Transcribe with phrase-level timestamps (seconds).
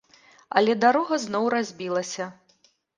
[0.61, 2.33] Але дарога зноў разбілася.